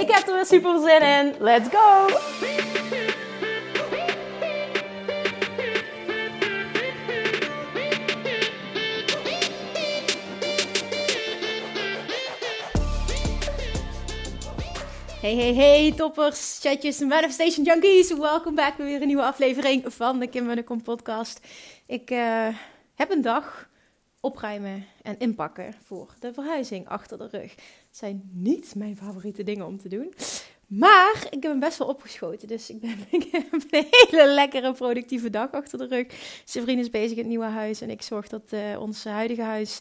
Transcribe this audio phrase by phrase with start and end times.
[0.00, 1.34] Ik heb er weer super zin in.
[1.38, 2.06] Let's go!
[15.20, 18.16] Hey, hey, hey, toppers, chatjes, manifestation junkies.
[18.16, 21.40] Welkom back bij weer een nieuwe aflevering van de Kim Munnekom podcast.
[21.86, 22.48] Ik uh,
[22.94, 23.68] heb een dag
[24.20, 27.54] opruimen en inpakken voor de verhuizing achter de rug.
[27.90, 30.14] Zijn niet mijn favoriete dingen om te doen.
[30.66, 32.48] Maar ik heb hem best wel opgeschoten.
[32.48, 32.96] Dus ik, ben,
[33.30, 36.06] heb een hele lekkere, productieve dag achter de rug.
[36.44, 37.80] Vriend is bezig in het nieuwe huis.
[37.80, 39.80] En ik zorg dat uh, ons huidige huis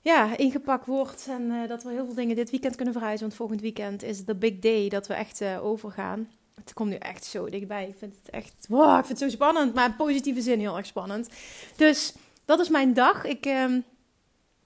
[0.00, 1.26] ja, ingepakt wordt.
[1.28, 3.26] En uh, dat we heel veel dingen dit weekend kunnen verhuizen.
[3.26, 6.28] Want volgend weekend is de big day dat we echt uh, overgaan.
[6.54, 7.88] Het komt nu echt zo dichtbij.
[7.88, 8.66] Ik vind het echt.
[8.68, 9.74] Wow, ik vind het zo spannend.
[9.74, 11.28] Maar in positieve zin heel erg spannend.
[11.76, 13.24] Dus dat is mijn dag.
[13.24, 13.46] Ik.
[13.46, 13.82] Uh,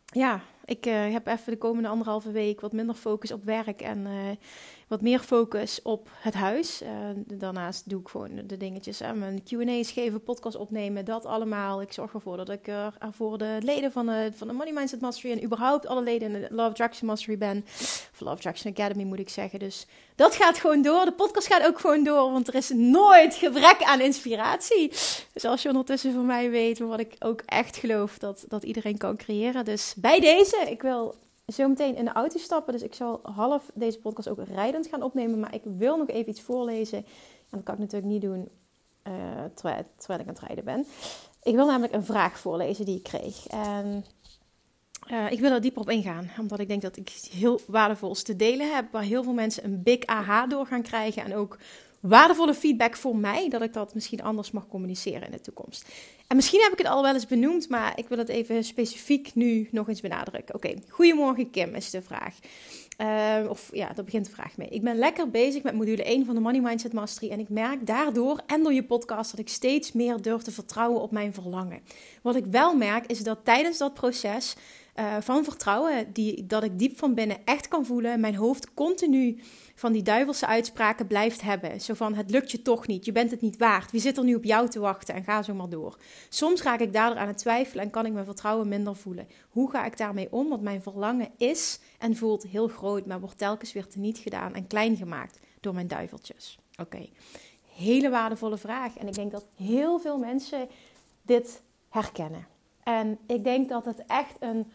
[0.05, 4.07] ja, ik uh, heb even de komende anderhalve week wat minder focus op werk en
[4.89, 6.83] wat meer focus op het huis.
[6.83, 6.89] Uh,
[7.39, 9.03] daarnaast doe ik gewoon de dingetjes.
[9.03, 11.83] Uh, mijn Q&A's geven, podcast opnemen, dat allemaal.
[11.83, 15.01] Ik zorg ervoor dat ik er voor de leden van de, van de Money Mindset
[15.01, 15.33] Mastery...
[15.33, 17.65] en überhaupt alle leden in de Love Attraction Mastery ben.
[18.13, 19.59] Of Love Attraction Academy moet ik zeggen.
[19.59, 21.05] Dus dat gaat gewoon door.
[21.05, 24.89] De podcast gaat ook gewoon door, want er is nooit gebrek aan inspiratie.
[25.33, 28.99] Dus als je ondertussen van mij weet wat ik ook echt geloof dat, dat iedereen
[28.99, 29.65] kan creëren.
[29.65, 31.15] Dus bij deze, ik wil
[31.47, 32.73] zo meteen in de auto stappen.
[32.73, 35.41] Dus ik zal half deze podcast ook rijdend gaan opnemen.
[35.41, 36.99] Maar ik wil nog even iets voorlezen.
[36.99, 37.05] En
[37.51, 38.49] dat kan ik natuurlijk niet doen
[39.07, 39.13] uh,
[39.55, 40.87] terwijl, ik aan het rijden ben.
[41.43, 43.47] Ik wil namelijk een vraag voorlezen die ik kreeg.
[43.47, 44.05] En
[45.11, 46.31] uh, ik wil er dieper op ingaan.
[46.41, 48.93] Omdat ik denk dat ik heel waardevols te delen heb.
[48.93, 51.25] Waar heel veel mensen een big aha door gaan krijgen.
[51.25, 51.59] En ook
[52.09, 53.49] waardevolle feedback voor mij.
[53.49, 55.89] Dat ik dat misschien anders mag communiceren in de toekomst.
[56.27, 59.35] En misschien heb ik het al wel eens benoemd, maar ik wil het even specifiek
[59.35, 60.55] nu nog eens benadrukken.
[60.55, 62.35] Oké, goedemorgen Kim is de vraag.
[63.01, 64.69] Uh, of ja, daar begint de vraag mee.
[64.69, 67.31] Ik ben lekker bezig met module 1 van de Money Mindset Mastery.
[67.31, 71.01] En ik merk daardoor en door je podcast dat ik steeds meer durf te vertrouwen
[71.01, 71.81] op mijn verlangen.
[72.23, 74.57] Wat ik wel merk is dat tijdens dat proces
[74.99, 79.41] uh, van vertrouwen, die, dat ik diep van binnen echt kan voelen, mijn hoofd continu
[79.75, 81.81] van die duivelse uitspraken blijft hebben.
[81.81, 84.25] Zo van, het lukt je toch niet, je bent het niet waard, wie zit er
[84.25, 85.97] nu op jou te wachten en ga zo maar door.
[86.29, 89.29] Soms raak ik daardoor aan het twijfelen en kan ik mijn vertrouwen minder voelen.
[89.51, 90.49] Hoe ga ik daarmee om?
[90.49, 94.67] Want mijn verlangen is en voelt heel groot, maar wordt telkens weer teniet gedaan en
[94.67, 96.59] klein gemaakt door mijn duiveltjes.
[96.81, 97.09] Oké,
[97.75, 98.97] hele waardevolle vraag.
[98.97, 100.69] En ik denk dat heel veel mensen
[101.23, 102.56] dit herkennen.
[102.87, 104.73] En ik denk dat het echt een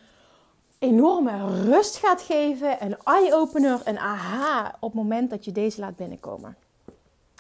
[0.80, 5.96] enorme rust gaat geven, een eye-opener, een aha op het moment dat je deze laat
[5.96, 6.56] binnenkomen.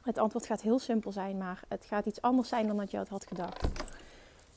[0.03, 2.97] Het antwoord gaat heel simpel zijn, maar het gaat iets anders zijn dan dat je
[2.97, 3.67] het had gedacht.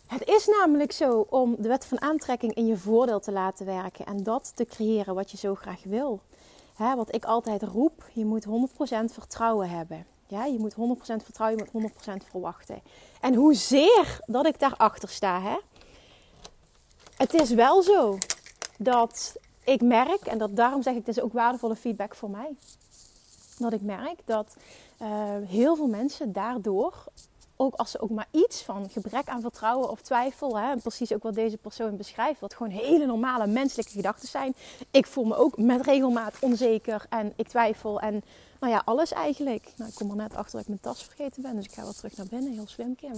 [0.06, 4.06] Het is namelijk zo om de wet van aantrekking in je voordeel te laten werken
[4.06, 6.20] en dat te creëren wat je zo graag wil.
[6.76, 8.48] Wat ik altijd roep, je moet 100%
[9.12, 10.06] vertrouwen hebben.
[10.26, 10.76] Ja, je moet 100%
[11.24, 11.96] vertrouwen, je moet 100%
[12.30, 12.82] verwachten.
[13.20, 15.56] En hoezeer dat ik daarachter sta, hè?
[17.16, 18.18] Het is wel zo
[18.78, 22.56] dat ik merk, en dat daarom zeg ik, het is ook waardevolle feedback voor mij.
[23.58, 24.56] Dat ik merk dat
[25.02, 25.08] uh,
[25.46, 27.04] heel veel mensen daardoor,
[27.56, 31.22] ook als ze ook maar iets van gebrek aan vertrouwen of twijfel, hè, precies ook
[31.22, 34.54] wat deze persoon beschrijft, wat gewoon hele normale menselijke gedachten zijn.
[34.90, 38.24] Ik voel me ook met regelmaat onzeker en ik twijfel en
[38.60, 39.72] nou ja, alles eigenlijk.
[39.76, 41.82] Nou, ik kom er net achter dat ik mijn tas vergeten ben, dus ik ga
[41.82, 42.52] wel terug naar binnen.
[42.52, 43.16] Heel slim, Kim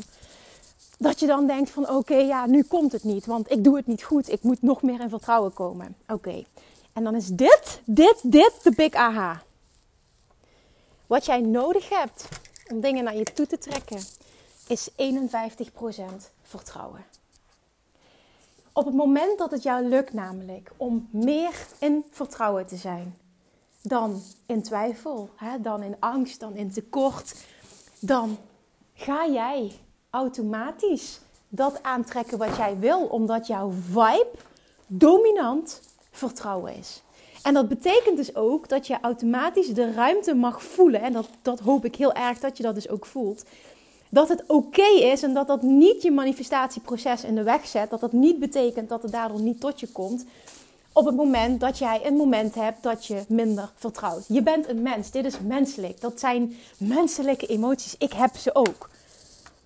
[0.98, 3.86] dat je dan denkt van oké, ja, nu komt het niet, want ik doe het
[3.86, 4.32] niet goed.
[4.32, 5.96] Ik moet nog meer in vertrouwen komen.
[6.08, 6.44] Oké.
[6.92, 9.42] En dan is dit, dit, dit de big aha.
[11.06, 12.28] Wat jij nodig hebt
[12.72, 14.00] om dingen naar je toe te trekken,
[14.68, 14.94] is 51%
[16.42, 17.04] vertrouwen.
[18.72, 23.16] Op het moment dat het jou lukt namelijk om meer in vertrouwen te zijn
[23.88, 27.34] dan in twijfel, hè, dan in angst, dan in tekort,
[28.00, 28.38] dan
[28.94, 29.72] ga jij
[30.16, 34.30] automatisch dat aantrekken wat jij wil, omdat jouw vibe
[34.86, 35.80] dominant
[36.10, 37.02] vertrouwen is.
[37.42, 41.60] En dat betekent dus ook dat je automatisch de ruimte mag voelen, en dat, dat
[41.60, 43.44] hoop ik heel erg dat je dat dus ook voelt,
[44.08, 48.00] dat het oké is en dat dat niet je manifestatieproces in de weg zet, dat
[48.00, 50.24] dat niet betekent dat het daardoor niet tot je komt,
[50.92, 54.24] op het moment dat jij een moment hebt dat je minder vertrouwt.
[54.28, 55.10] Je bent een mens.
[55.10, 56.00] Dit is menselijk.
[56.00, 57.94] Dat zijn menselijke emoties.
[57.98, 58.88] Ik heb ze ook.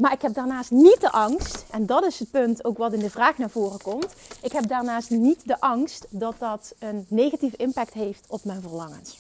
[0.01, 2.99] Maar ik heb daarnaast niet de angst, en dat is het punt ook wat in
[2.99, 4.07] de vraag naar voren komt.
[4.43, 9.19] Ik heb daarnaast niet de angst dat dat een negatieve impact heeft op mijn verlangens.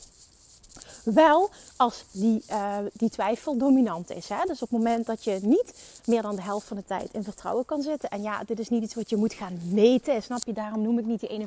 [1.05, 4.29] Wel als die, uh, die twijfel dominant is.
[4.29, 4.45] Hè?
[4.47, 5.75] Dus op het moment dat je niet
[6.05, 8.11] meer dan de helft van de tijd in vertrouwen kan zitten.
[8.11, 10.23] En ja, dit is niet iets wat je moet gaan meten.
[10.23, 10.53] Snap je?
[10.53, 11.47] Daarom noem ik niet die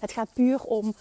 [0.00, 0.94] Het gaat puur om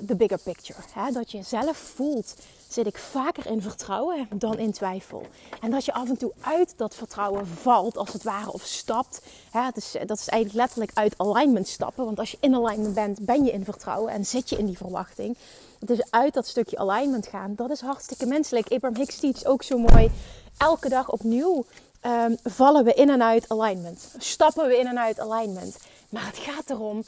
[0.00, 0.78] de bigger picture.
[0.92, 1.10] Hè?
[1.10, 2.34] Dat je zelf voelt,
[2.68, 5.26] zit ik vaker in vertrouwen dan in twijfel.
[5.60, 9.20] En dat je af en toe uit dat vertrouwen valt, als het ware, of stapt.
[9.50, 9.68] Hè?
[9.74, 12.04] Is, dat is eigenlijk letterlijk uit alignment stappen.
[12.04, 14.76] Want als je in alignment bent, ben je in vertrouwen en zit je in die
[14.76, 15.36] verwachting.
[15.78, 18.72] Dus uit dat stukje alignment gaan, dat is hartstikke menselijk.
[18.72, 20.10] Abraham Hicks teach ook zo mooi.
[20.58, 21.64] Elke dag opnieuw
[22.06, 24.14] um, vallen we in en uit alignment.
[24.18, 25.76] Stappen we in en uit alignment.
[26.08, 27.04] Maar het gaat erom,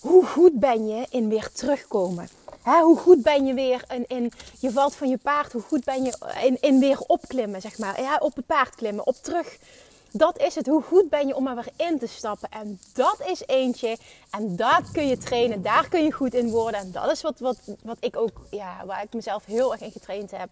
[0.00, 2.28] hoe goed ben je in weer terugkomen?
[2.64, 6.04] hoe goed ben je weer in, in, je valt van je paard, hoe goed ben
[6.04, 8.00] je in, in weer opklimmen, zeg maar.
[8.00, 9.58] Ja, op het paard klimmen, op terug
[10.12, 10.66] dat is het.
[10.66, 12.48] Hoe goed ben je om er weer in te stappen?
[12.50, 13.96] En dat is eentje.
[14.30, 15.62] En dat kun je trainen.
[15.62, 16.80] Daar kun je goed in worden.
[16.80, 19.92] En dat is wat, wat, wat ik ook, ja, waar ik mezelf heel erg in
[19.92, 20.48] getraind heb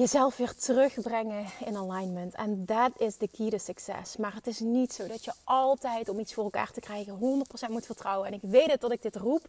[0.00, 2.34] jezelf weer terugbrengen in alignment.
[2.34, 4.16] En dat is de key to succes.
[4.16, 7.70] Maar het is niet zo dat je altijd om iets voor elkaar te krijgen 100%
[7.70, 8.26] moet vertrouwen.
[8.26, 9.42] En ik weet het dat ik dit roep.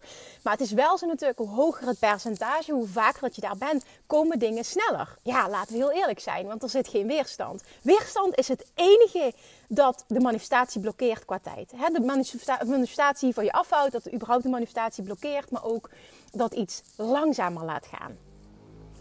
[0.43, 3.57] Maar het is wel zo natuurlijk, hoe hoger het percentage, hoe vaker dat je daar
[3.57, 5.17] bent, komen dingen sneller.
[5.23, 7.63] Ja, laten we heel eerlijk zijn, want er zit geen weerstand.
[7.81, 9.33] Weerstand is het enige
[9.67, 11.69] dat de manifestatie blokkeert qua tijd.
[11.69, 12.27] De
[12.65, 15.89] manifestatie van je afhoudt, dat überhaupt de manifestatie blokkeert, maar ook
[16.31, 18.30] dat iets langzamer laat gaan.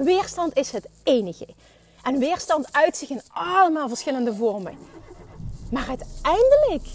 [0.05, 1.47] Weerstand is het enige.
[2.03, 4.79] En weerstand uit zich in allemaal verschillende vormen.
[5.71, 6.87] Maar uiteindelijk,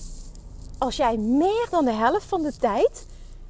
[0.77, 3.05] als jij meer dan de helft van de tijd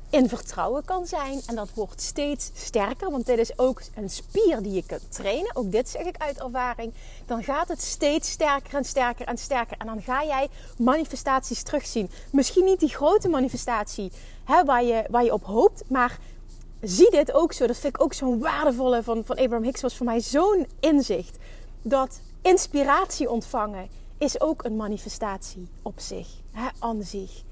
[0.09, 4.61] in vertrouwen kan zijn, en dat wordt steeds sterker, want dit is ook een spier
[4.61, 6.93] die je kunt trainen, ook dit zeg ik uit ervaring,
[7.25, 9.77] dan gaat het steeds sterker en sterker en sterker.
[9.77, 12.09] En dan ga jij manifestaties terugzien.
[12.31, 14.11] Misschien niet die grote manifestatie
[14.43, 16.19] hè, waar, je, waar je op hoopt, maar
[16.85, 17.67] zie dit ook zo.
[17.67, 19.81] Dat vind ik ook zo'n waardevolle van, van Abraham Hicks.
[19.81, 21.37] Was voor mij zo'n inzicht.
[21.81, 26.27] Dat inspiratie ontvangen is ook een manifestatie op zich.
[26.79, 27.43] Aan zich.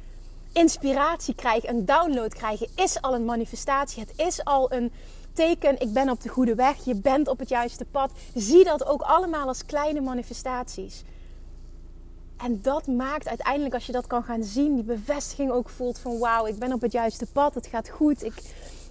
[0.53, 4.03] Inspiratie krijgen, een download krijgen, is al een manifestatie.
[4.03, 4.91] Het is al een
[5.33, 6.85] teken, ik ben op de goede weg.
[6.85, 8.11] Je bent op het juiste pad.
[8.33, 11.03] Zie dat ook allemaal als kleine manifestaties.
[12.37, 16.19] En dat maakt uiteindelijk, als je dat kan gaan zien, die bevestiging ook voelt van
[16.19, 18.23] wauw, ik ben op het juiste pad, het gaat goed.
[18.23, 18.33] Ik,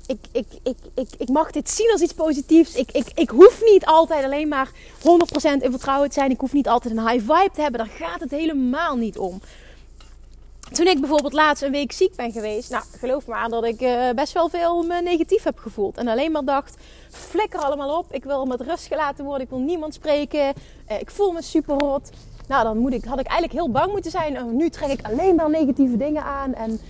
[0.06, 2.74] ik, ik, ik, ik, ik mag dit zien als iets positiefs.
[2.74, 5.02] Ik, ik, ik hoef niet altijd alleen maar 100%
[5.42, 6.30] in vertrouwen te zijn.
[6.30, 7.80] Ik hoef niet altijd een high vibe te hebben.
[7.80, 9.40] Daar gaat het helemaal niet om.
[10.72, 14.10] Toen ik bijvoorbeeld laatst een week ziek ben geweest, nou geloof maar dat ik uh,
[14.10, 15.96] best wel veel me negatief heb gevoeld.
[15.96, 16.76] En alleen maar dacht:
[17.10, 20.52] flikker allemaal op, ik wil met rust gelaten worden, ik wil niemand spreken,
[20.90, 22.10] uh, ik voel me super rot.
[22.48, 24.56] Nou, dan moet ik, had ik eigenlijk heel bang moeten zijn.
[24.56, 26.54] Nu trek ik alleen maar negatieve dingen aan.
[26.54, 26.80] En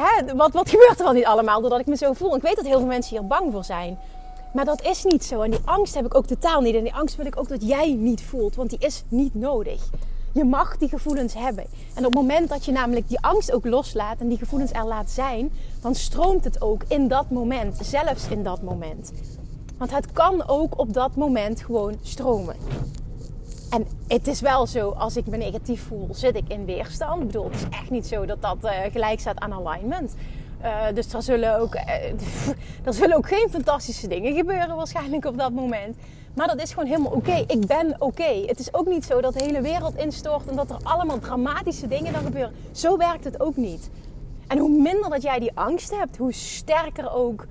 [0.00, 2.36] hè, wat, wat gebeurt er wel niet allemaal doordat ik me zo voel?
[2.36, 3.98] Ik weet dat heel veel mensen hier bang voor zijn.
[4.52, 5.42] Maar dat is niet zo.
[5.42, 6.74] En die angst heb ik ook totaal niet.
[6.74, 8.54] En die angst wil ik ook dat jij niet voelt.
[8.54, 9.82] Want die is niet nodig.
[10.32, 11.64] Je mag die gevoelens hebben.
[11.94, 14.86] En op het moment dat je namelijk die angst ook loslaat en die gevoelens er
[14.86, 17.78] laat zijn, dan stroomt het ook in dat moment.
[17.82, 19.12] Zelfs in dat moment.
[19.78, 22.56] Want het kan ook op dat moment gewoon stromen.
[23.70, 27.20] En het is wel zo, als ik me negatief voel, zit ik in weerstand.
[27.20, 30.14] Ik bedoel, het is echt niet zo dat dat uh, gelijk staat aan alignment.
[30.62, 31.74] Uh, dus er zullen, ook,
[32.84, 35.96] er zullen ook geen fantastische dingen gebeuren waarschijnlijk op dat moment.
[36.34, 37.44] Maar dat is gewoon helemaal oké.
[37.46, 38.42] Ik ben oké.
[38.46, 41.88] Het is ook niet zo dat de hele wereld instort en dat er allemaal dramatische
[41.88, 42.54] dingen dan gebeuren.
[42.72, 43.90] Zo werkt het ook niet.
[44.46, 47.46] En hoe minder dat jij die angst hebt, hoe sterker ook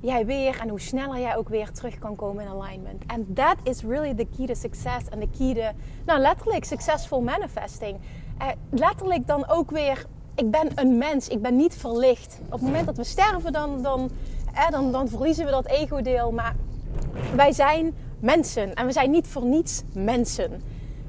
[0.00, 3.02] jij weer en hoe sneller jij ook weer terug kan komen in alignment.
[3.06, 7.20] En that is really the key to success en de key to, nou letterlijk, successful
[7.20, 7.98] manifesting.
[8.38, 12.40] Eh, letterlijk dan ook weer, ik ben een mens, ik ben niet verlicht.
[12.44, 14.10] Op het moment dat we sterven, dan, dan,
[14.54, 16.32] eh, dan, dan verliezen we dat ego-deel.
[16.32, 16.54] Maar
[17.34, 20.62] wij zijn mensen en we zijn niet voor niets mensen.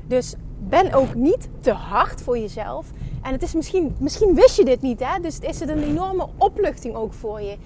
[0.08, 2.92] Dus ben ook niet te hard voor jezelf.
[3.22, 5.20] En het is misschien, misschien wist je dit niet, hè?
[5.22, 7.58] dus is het een enorme opluchting ook voor je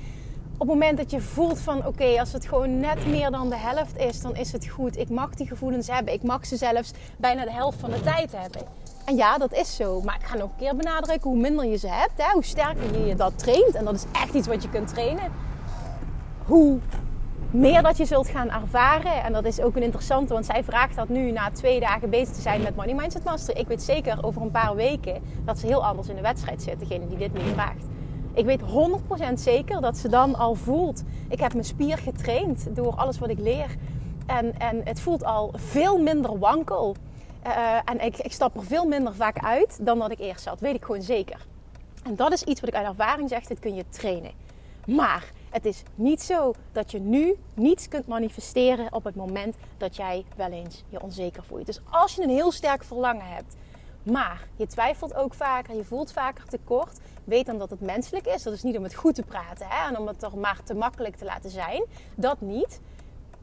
[0.57, 3.57] op het moment dat je voelt van oké, als het gewoon net meer dan de
[3.57, 4.97] helft is, dan is het goed.
[4.97, 6.13] Ik mag die gevoelens hebben.
[6.13, 8.61] Ik mag ze zelfs bijna de helft van de tijd hebben.
[9.05, 10.01] En ja, dat is zo.
[10.01, 12.99] Maar ik ga nog een keer benadrukken, hoe minder je ze hebt, hè, hoe sterker
[12.99, 13.75] je je dat traint.
[13.75, 15.31] En dat is echt iets wat je kunt trainen.
[16.45, 16.79] Hoe
[17.51, 19.23] meer dat je zult gaan ervaren.
[19.23, 22.35] En dat is ook een interessante, want zij vraagt dat nu na twee dagen bezig
[22.35, 23.57] te zijn met Money Mindset Master.
[23.57, 26.79] Ik weet zeker over een paar weken dat ze heel anders in de wedstrijd zit,
[26.79, 27.85] degene die dit nu vraagt.
[28.35, 31.03] Ik weet 100% zeker dat ze dan al voelt.
[31.29, 33.75] Ik heb mijn spier getraind door alles wat ik leer.
[34.25, 36.95] En, en het voelt al veel minder wankel.
[37.47, 40.59] Uh, en ik, ik stap er veel minder vaak uit dan dat ik eerst zat.
[40.59, 41.45] Weet ik gewoon zeker.
[42.03, 44.31] En dat is iets wat ik uit ervaring zeg, dit kun je trainen.
[44.85, 49.95] Maar het is niet zo dat je nu niets kunt manifesteren op het moment dat
[49.95, 51.65] jij wel eens je onzeker voelt.
[51.65, 53.55] Dus als je een heel sterk verlangen hebt,
[54.05, 58.43] maar je twijfelt ook vaker, je voelt vaker tekort, weet dan dat het menselijk is.
[58.43, 60.73] Dat is niet om het goed te praten hè, en om het toch maar te
[60.73, 61.85] makkelijk te laten zijn.
[62.15, 62.79] Dat niet.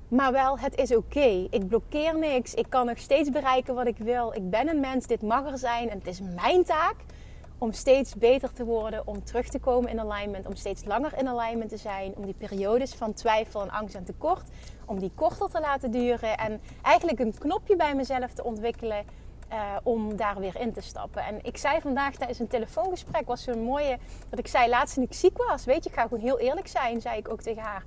[0.09, 1.47] Maar wel, het is oké.
[1.51, 2.55] Ik blokkeer niks.
[2.55, 4.33] Ik kan nog steeds bereiken wat ik wil.
[4.35, 5.07] Ik ben een mens.
[5.07, 5.91] Dit mag er zijn.
[5.91, 6.97] En het is mijn taak
[7.63, 11.29] om steeds beter te worden, om terug te komen in alignment, om steeds langer in
[11.29, 14.43] alignment te zijn, om die periodes van twijfel en angst en tekort,
[14.85, 19.05] om die korter te laten duren en eigenlijk een knopje bij mezelf te ontwikkelen
[19.53, 21.25] uh, om daar weer in te stappen.
[21.25, 25.05] En ik zei vandaag tijdens een telefoongesprek, was zo'n mooie, dat ik zei laatst toen
[25.05, 27.63] ik ziek was, weet je, ik ga gewoon heel eerlijk zijn, zei ik ook tegen
[27.63, 27.85] haar.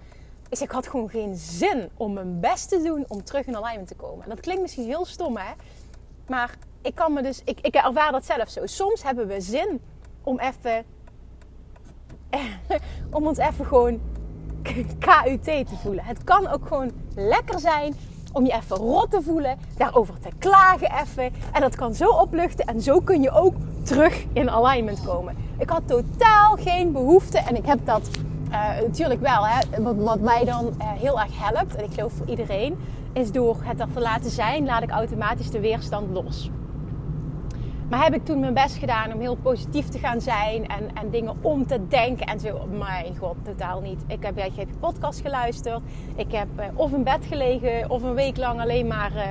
[0.50, 3.88] Is ik had gewoon geen zin om mijn best te doen om terug in alignment
[3.88, 4.24] te komen.
[4.24, 5.54] En dat klinkt misschien heel stom, hè?
[6.28, 8.66] Maar ik kan me dus, ik, ik ervaar dat zelf zo.
[8.66, 9.82] Soms hebben we zin
[10.24, 10.86] om even,
[13.18, 14.02] om ons even gewoon
[15.00, 16.04] KUT te voelen.
[16.04, 17.96] Het kan ook gewoon lekker zijn
[18.36, 21.32] om je even rot te voelen, daarover te klagen even.
[21.52, 25.36] En dat kan zo opluchten en zo kun je ook terug in alignment komen.
[25.58, 28.10] Ik had totaal geen behoefte en ik heb dat
[28.52, 29.46] uh, natuurlijk wel.
[29.46, 32.78] Hè, wat, mij dan uh, heel erg helpt, en ik geloof voor iedereen,
[33.14, 36.50] is door het er te laten zijn, laat ik automatisch de weerstand los.
[37.90, 41.10] Maar heb ik toen mijn best gedaan om heel positief te gaan zijn en, en
[41.10, 42.66] dingen om te denken en zo?
[42.66, 44.02] Mijn god, totaal niet.
[44.08, 45.82] Ik heb, jij je podcast geluisterd.
[46.16, 49.24] Ik heb uh, of in bed gelegen of een week lang alleen maar uh,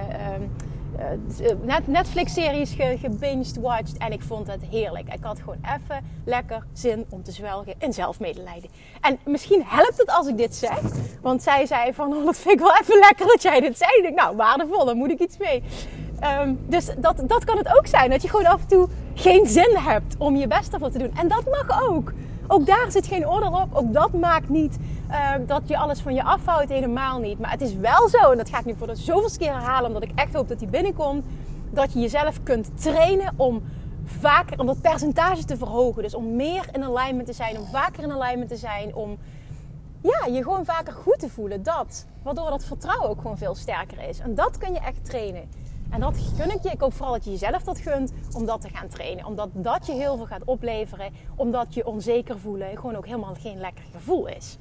[1.69, 3.99] uh, Netflix-series ge, gebinged, watched.
[3.99, 5.15] En ik vond het heerlijk.
[5.15, 8.71] Ik had gewoon even lekker zin om te zwelgen in zelfmedelijden.
[9.01, 10.81] En misschien helpt het als ik dit zeg.
[11.23, 13.91] Want zij zei van, oh, dat vind ik wel even lekker dat jij dit zei.
[13.97, 15.63] Ik denk, nou, waardevol, daar moet ik iets mee.
[16.23, 18.11] Um, dus dat, dat kan het ook zijn.
[18.11, 21.17] Dat je gewoon af en toe geen zin hebt om je best ervoor te doen.
[21.17, 22.13] En dat mag ook.
[22.47, 23.75] Ook daar zit geen oordeel op.
[23.75, 24.79] Ook dat maakt niet
[25.11, 26.69] uh, dat je alles van je afhoudt.
[26.69, 27.39] Helemaal niet.
[27.39, 29.87] Maar het is wel zo, en dat ga ik nu voor de zoveelste keer herhalen,
[29.87, 31.25] omdat ik echt hoop dat die binnenkomt.
[31.71, 33.63] Dat je jezelf kunt trainen om
[34.05, 36.03] vaker, om dat percentage te verhogen.
[36.03, 38.95] Dus om meer in alignment te zijn, om vaker in alignment te zijn.
[38.95, 39.19] Om
[40.01, 41.63] ja, je gewoon vaker goed te voelen.
[41.63, 42.07] Dat.
[42.23, 44.19] Waardoor dat vertrouwen ook gewoon veel sterker is.
[44.19, 45.49] En dat kun je echt trainen.
[45.95, 46.71] En dat gun ik je.
[46.71, 49.25] Ik hoop vooral dat je jezelf dat gunt om dat te gaan trainen.
[49.25, 51.13] Omdat dat je heel veel gaat opleveren.
[51.37, 54.57] Omdat je onzeker voelen gewoon ook helemaal geen lekker gevoel is.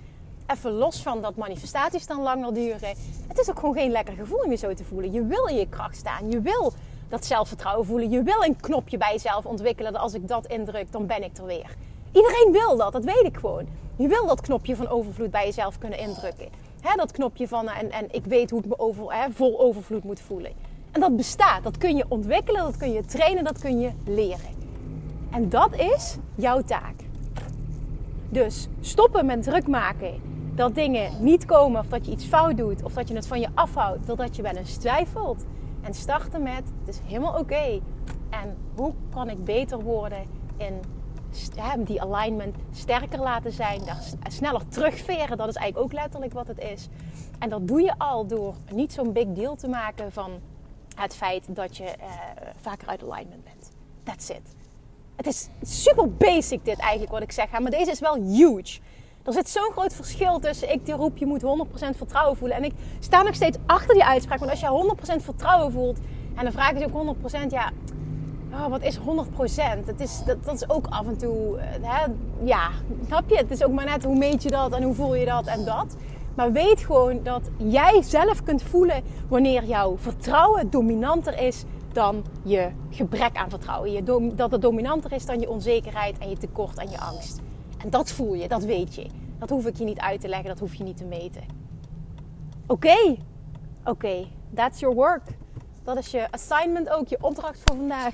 [0.47, 2.95] Even los van dat manifestaties dan langer duren.
[3.27, 5.11] Het is ook gewoon geen lekker gevoel om je zo te voelen.
[5.11, 6.29] Je wil in je kracht staan.
[6.29, 6.73] Je wil
[7.09, 8.09] dat zelfvertrouwen voelen.
[8.09, 9.93] Je wil een knopje bij jezelf ontwikkelen.
[9.93, 11.75] Dat als ik dat indruk, dan ben ik er weer.
[12.11, 13.67] Iedereen wil dat, dat weet ik gewoon.
[13.95, 16.49] Je wil dat knopje van overvloed bij jezelf kunnen indrukken.
[16.95, 20.51] dat knopje van en, en ik weet hoe ik me over, vol overvloed moet voelen.
[20.93, 21.63] En dat bestaat.
[21.63, 24.49] Dat kun je ontwikkelen, dat kun je trainen, dat kun je leren.
[25.31, 26.95] En dat is jouw taak.
[28.29, 30.21] Dus stoppen met druk maken
[30.55, 33.39] dat dingen niet komen of dat je iets fout doet of dat je het van
[33.39, 35.45] je afhoudt totdat je wel eens twijfelt.
[35.81, 37.79] En starten met: het is helemaal oké.
[38.29, 40.25] En hoe kan ik beter worden
[40.57, 40.73] in
[41.77, 43.81] die alignment sterker laten zijn,
[44.27, 45.37] sneller terugveren.
[45.37, 46.89] Dat is eigenlijk ook letterlijk wat het is.
[47.39, 50.31] En dat doe je al door niet zo'n big deal te maken van
[50.95, 52.07] het feit dat je uh,
[52.61, 53.71] vaker uit alignment bent.
[54.03, 54.55] That's it.
[55.15, 58.79] Het is super basic dit eigenlijk wat ik zeg, maar deze is wel huge.
[59.23, 61.45] Er zit zo'n groot verschil tussen ik die roep je moet 100%
[61.97, 62.57] vertrouwen voelen.
[62.57, 64.39] En ik sta nog steeds achter die uitspraak.
[64.39, 65.99] Want als je 100% vertrouwen voelt
[66.35, 67.71] en dan vraag je ook 100%, ja,
[68.53, 69.01] oh, wat is 100%?
[69.85, 72.05] Het is, dat, dat is ook af en toe, eh, hè,
[72.43, 72.69] ja,
[73.05, 73.37] snap je?
[73.37, 75.65] Het is ook maar net hoe meet je dat en hoe voel je dat en
[75.65, 75.95] dat.
[76.35, 81.63] Maar weet gewoon dat jij zelf kunt voelen wanneer jouw vertrouwen dominanter is
[81.93, 83.91] dan je gebrek aan vertrouwen.
[83.91, 87.39] Je dat het dominanter is dan je onzekerheid en je tekort en je angst.
[87.77, 89.07] En dat voel je, dat weet je.
[89.39, 91.43] Dat hoef ik je niet uit te leggen, dat hoef je niet te meten.
[92.67, 93.15] Oké,
[93.85, 94.25] oké,
[94.55, 95.23] that's your work.
[95.83, 98.13] Dat is je assignment ook, je opdracht voor vandaag.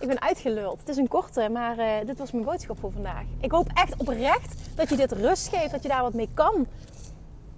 [0.00, 0.78] Ik ben uitgeluld.
[0.78, 3.24] Het is een korte, maar uh, dit was mijn boodschap voor vandaag.
[3.40, 6.66] Ik hoop echt oprecht dat je dit rust geeft, dat je daar wat mee kan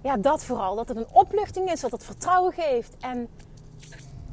[0.01, 0.75] ja, dat vooral.
[0.75, 3.27] Dat het een opluchting is, dat het vertrouwen geeft en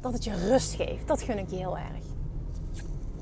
[0.01, 1.07] dat het je rust geeft.
[1.07, 2.05] Dat gun ik je heel erg.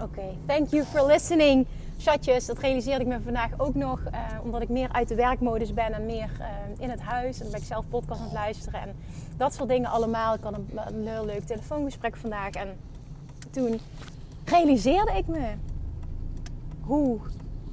[0.01, 1.67] Oké, thank you for listening.
[1.97, 3.99] Chatjes, dat realiseerde ik me vandaag ook nog.
[3.99, 7.37] Uh, omdat ik meer uit de werkmodus ben en meer uh, in het huis.
[7.37, 8.81] En dan ben ik zelf podcast aan het luisteren.
[8.81, 8.95] En
[9.37, 10.33] dat soort dingen allemaal.
[10.33, 12.51] Ik had een, een heel leuk telefoongesprek vandaag.
[12.51, 12.77] En
[13.51, 13.79] toen
[14.45, 15.53] realiseerde ik me
[16.81, 17.19] hoe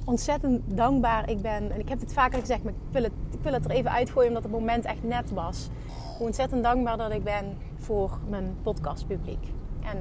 [0.05, 1.71] ontzettend dankbaar ik ben.
[1.71, 4.51] En ik heb het vaker gezegd, maar ik wil het, er even uitgooien omdat het
[4.51, 5.69] moment echt net was.
[6.17, 9.47] Hoe ontzettend dankbaar dat ik ben voor mijn podcastpubliek.
[9.83, 9.97] En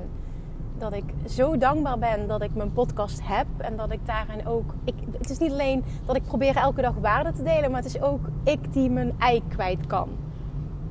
[0.79, 4.75] dat ik zo dankbaar ben dat ik mijn podcast heb en dat ik daarin ook.
[4.85, 7.95] Ik, het is niet alleen dat ik probeer elke dag waarde te delen, maar het
[7.95, 10.09] is ook ik die mijn ei kwijt kan.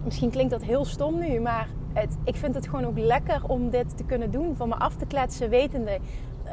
[0.04, 3.70] Misschien klinkt dat heel stom nu, maar het, ik vind het gewoon ook lekker om
[3.70, 6.00] dit te kunnen doen, van me af te kletsen, wetende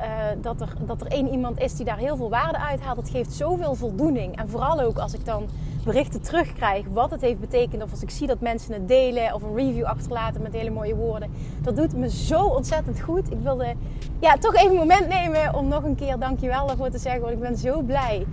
[0.01, 2.97] uh, dat, er, dat er één iemand is die daar heel veel waarde uit haalt.
[2.97, 4.37] Het geeft zoveel voldoening.
[4.37, 5.49] En vooral ook als ik dan
[5.85, 7.83] berichten terugkrijg wat het heeft betekend.
[7.83, 10.95] Of als ik zie dat mensen het delen of een review achterlaten met hele mooie
[10.95, 11.31] woorden.
[11.63, 13.31] Dat doet me zo ontzettend goed.
[13.31, 13.75] Ik wilde
[14.21, 17.21] ja, toch even een moment nemen om nog een keer dankjewel ervoor te zeggen.
[17.21, 18.27] Want ik ben zo blij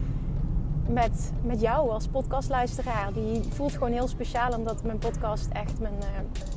[0.90, 3.14] met, met jou als podcastluisteraar.
[3.14, 6.08] Die voelt gewoon heel speciaal omdat mijn podcast echt mijn, uh,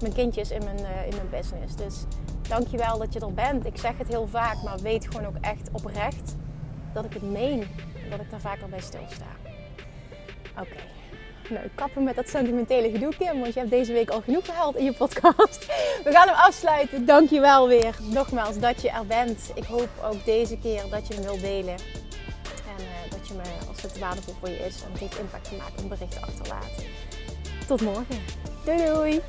[0.00, 1.76] mijn kindje is in mijn, uh, in mijn business.
[1.76, 2.04] Dus
[2.48, 3.66] dankjewel dat je er bent.
[3.66, 6.36] Ik zeg het heel vaak, maar weet gewoon ook echt oprecht
[6.92, 7.66] dat ik het meen.
[8.10, 9.26] Dat ik daar vaker bij stilsta.
[10.58, 10.76] Oké.
[11.50, 13.40] Nou, ik kappen met dat sentimentele gedoe, Kim.
[13.40, 15.66] Want je hebt deze week al genoeg gehaald in je podcast.
[16.04, 17.06] We gaan hem afsluiten.
[17.06, 17.96] Dankjewel weer.
[18.02, 19.50] Nogmaals dat je er bent.
[19.54, 21.74] Ik hoop ook deze keer dat je hem wilt delen.
[23.34, 26.84] Me, als het waardevol voor je is en het heeft impact gemaakt, een bericht achterlaten.
[27.66, 28.20] Tot morgen.
[28.64, 29.20] Doei doei.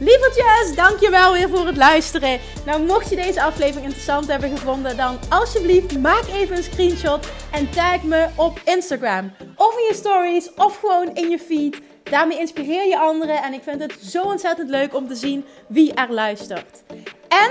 [0.00, 2.40] Lievertjes, dankjewel weer voor het luisteren.
[2.64, 7.70] Nou, mocht je deze aflevering interessant hebben gevonden, dan alsjeblieft maak even een screenshot en
[7.70, 9.32] tag me op Instagram.
[9.56, 11.80] Of in je stories, of gewoon in je feed.
[12.02, 15.94] Daarmee inspireer je anderen en ik vind het zo ontzettend leuk om te zien wie
[15.94, 16.82] er luistert.
[17.28, 17.50] En